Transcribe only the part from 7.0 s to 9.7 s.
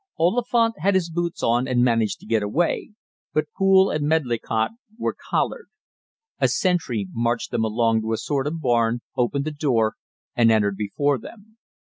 marched them along to a sort of barn, opened the